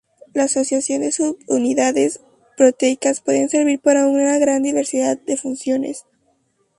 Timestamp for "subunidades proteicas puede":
1.11-3.47